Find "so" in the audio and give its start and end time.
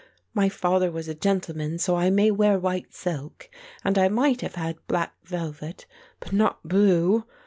1.77-1.95